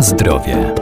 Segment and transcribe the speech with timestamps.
[0.00, 0.74] Zdrowie.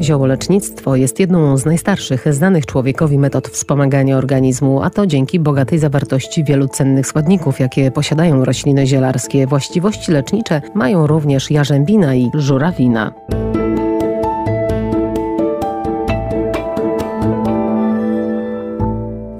[0.00, 6.44] Ziołolecznictwo jest jedną z najstarszych znanych człowiekowi metod wspomagania organizmu, a to dzięki bogatej zawartości
[6.44, 9.46] wielu cennych składników, jakie posiadają rośliny zielarskie.
[9.46, 13.12] Właściwości lecznicze mają również jarzębina i żurawina.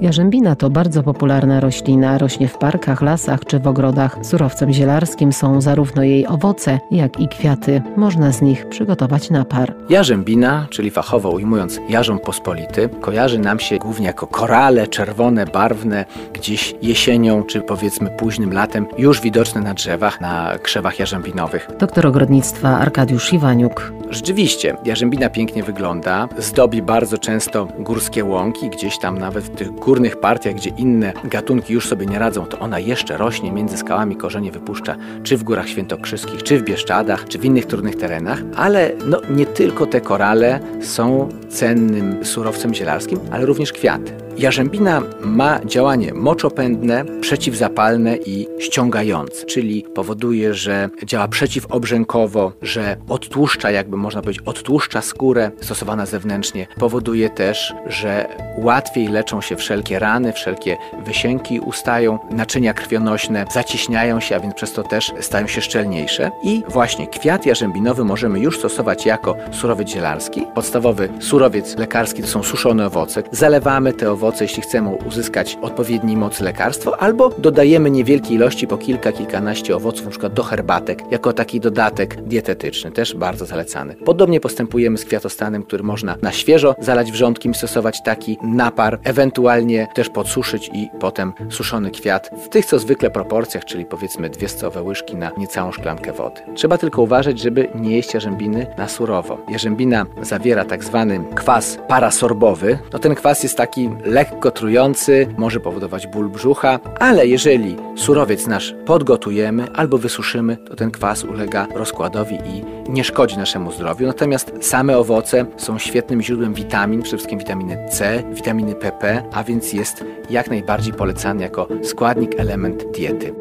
[0.07, 4.17] Jarzębina to bardzo popularna roślina, rośnie w parkach, lasach czy w ogrodach.
[4.21, 7.81] Surowcem zielarskim są zarówno jej owoce, jak i kwiaty.
[7.97, 9.73] Można z nich przygotować napar.
[9.89, 16.75] Jarzębina, czyli fachowo ujmując jarząb pospolity, kojarzy nam się głównie jako korale czerwone, barwne, gdzieś
[16.81, 21.69] jesienią czy powiedzmy późnym latem, już widoczne na drzewach, na krzewach jarzębinowych.
[21.79, 23.93] Doktor ogrodnictwa Arkadiusz Iwaniuk.
[24.09, 30.19] Rzeczywiście, jarzębina pięknie wygląda, zdobi bardzo często górskie łąki, gdzieś tam nawet w tych górnych
[30.19, 34.51] partiach, gdzie inne gatunki już sobie nie radzą, to ona jeszcze rośnie między skałami, korzenie
[34.51, 39.21] wypuszcza, czy w górach świętokrzyskich, czy w Bieszczadach, czy w innych trudnych terenach, ale no,
[39.29, 44.26] nie tylko te korale są cennym surowcem zielarskim, ale również kwiaty.
[44.37, 53.97] Jarzębina ma działanie moczopędne, przeciwzapalne i ściągające, czyli powoduje, że działa przeciwobrzękowo, że odtłuszcza, jakby
[53.97, 56.67] można powiedzieć, odtłuszcza skórę stosowana zewnętrznie.
[56.79, 64.35] Powoduje też, że łatwiej leczą się wszelkie rany, wszelkie wysięki ustają, naczynia krwionośne zacieśniają się,
[64.35, 66.31] a więc przez to też stają się szczelniejsze.
[66.43, 70.43] I właśnie kwiat jarzębinowy możemy już stosować jako surowiec zielarski.
[70.55, 73.23] Podstawowy surowiec lekarski to są suszone owoce.
[73.31, 78.77] Zalewamy te owoce owoce, jeśli chcemy uzyskać odpowiedniej mocy lekarstwo, albo dodajemy niewielkie ilości po
[78.77, 83.95] kilka, kilkanaście owoców, przykład do herbatek, jako taki dodatek dietetyczny, też bardzo zalecany.
[83.95, 90.09] Podobnie postępujemy z kwiatostanem, który można na świeżo zalać wrzątkiem, stosować taki napar, ewentualnie też
[90.09, 95.15] podsuszyć i potem suszony kwiat w tych co zwykle proporcjach, czyli powiedzmy dwie stołowe łyżki
[95.15, 96.41] na niecałą szklankę wody.
[96.55, 99.37] Trzeba tylko uważać, żeby nie jeść jarzębiny na surowo.
[99.49, 102.79] Jarzębina zawiera tak zwany kwas parasorbowy.
[102.93, 108.75] No ten kwas jest taki lekko trujący, może powodować ból brzucha, ale jeżeli surowiec nasz
[108.85, 114.07] podgotujemy albo wysuszymy, to ten kwas ulega rozkładowi i nie szkodzi naszemu zdrowiu.
[114.07, 119.73] Natomiast same owoce są świetnym źródłem witamin, przede wszystkim witaminy C, witaminy PP, a więc
[119.73, 123.33] jest jak najbardziej polecany jako składnik, element diety.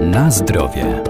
[0.00, 1.02] Na zdrowie.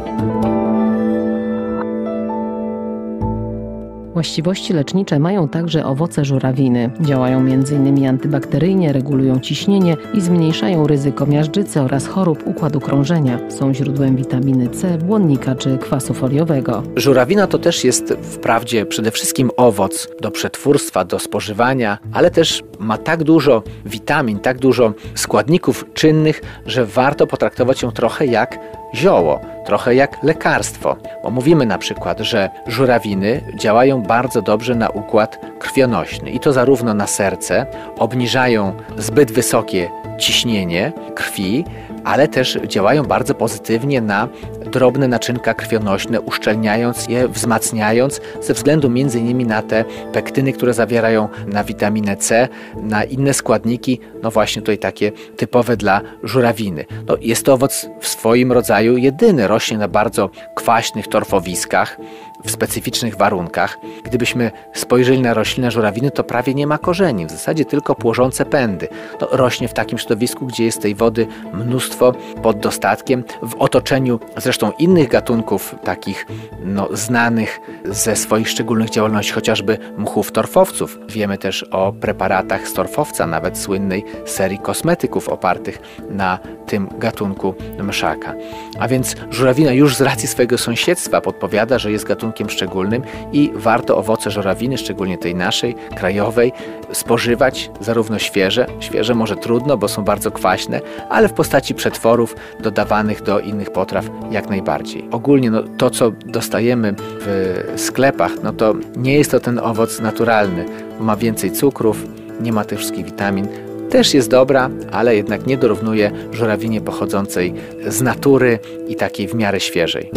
[4.19, 6.91] Właściwości lecznicze mają także owoce żurawiny.
[7.01, 8.09] Działają m.in.
[8.09, 13.39] antybakteryjnie, regulują ciśnienie i zmniejszają ryzyko miażdżycy oraz chorób układu krążenia.
[13.51, 16.83] Są źródłem witaminy C, błonnika czy kwasu foliowego.
[16.97, 22.99] Żurawina to też jest wprawdzie przede wszystkim owoc do przetwórstwa, do spożywania, ale też ma
[22.99, 28.59] tak dużo witamin, tak dużo składników czynnych, że warto potraktować ją trochę jak
[28.95, 30.97] zioło, trochę jak lekarstwo.
[31.23, 36.95] Bo mówimy na przykład, że żurawiny działają bardzo dobrze na układ krwionośny i to zarówno
[36.95, 37.67] na serce,
[37.99, 41.65] obniżają zbyt wysokie ciśnienie krwi,
[42.05, 44.29] ale też działają bardzo pozytywnie na
[44.69, 49.47] drobne naczynka krwionośne, uszczelniając je, wzmacniając ze względu m.in.
[49.47, 52.49] na te pektyny, które zawierają na witaminę C,
[52.83, 56.85] na inne składniki, no właśnie tutaj takie typowe dla żurawiny.
[57.07, 61.97] No, jest to owoc w swoim rodzaju jedyny, rośnie na bardzo kwaśnych torfowiskach,
[62.45, 63.79] w specyficznych warunkach.
[64.05, 68.89] Gdybyśmy spojrzeli na roślinę żurawiny, to prawie nie ma korzeni, w zasadzie tylko płożące pędy.
[69.21, 72.13] No, rośnie w takim środowisku, gdzie jest tej wody mnóstwo
[72.43, 74.21] pod dostatkiem, w otoczeniu
[74.59, 76.27] zresztą innych gatunków, takich
[76.65, 80.99] no, znanych ze swoich szczególnych działalności, chociażby mchów torfowców.
[81.09, 85.79] Wiemy też o preparatach z torfowca, nawet słynnej serii kosmetyków opartych
[86.11, 88.35] na tym gatunku mszaka.
[88.79, 93.03] A więc żurawina już z racji swojego sąsiedztwa podpowiada, że jest gatunkiem szczególnym
[93.33, 96.53] i warto owoce żurawiny, szczególnie tej naszej, krajowej,
[96.93, 100.81] spożywać zarówno świeże, świeże może trudno, bo są bardzo kwaśne,
[101.11, 105.09] ale w postaci przetworów dodawanych do innych potraw jak najbardziej.
[105.11, 110.65] Ogólnie no, to, co dostajemy w sklepach, no to nie jest to ten owoc naturalny.
[111.01, 112.05] Ma więcej cukrów,
[112.41, 113.49] nie ma tych wszystkich witamin,
[113.91, 117.55] też jest dobra, ale jednak nie dorównuje żurawinie pochodzącej
[117.87, 118.59] z natury
[118.89, 120.11] i takiej w miarę świeżej.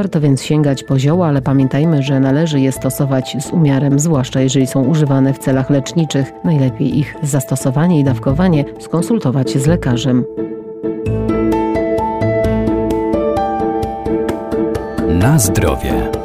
[0.00, 4.66] Warto więc sięgać po zioła, ale pamiętajmy, że należy je stosować z umiarem, zwłaszcza jeżeli
[4.66, 6.32] są używane w celach leczniczych.
[6.44, 10.24] Najlepiej ich zastosowanie i dawkowanie skonsultować z lekarzem.
[15.08, 16.19] Na zdrowie.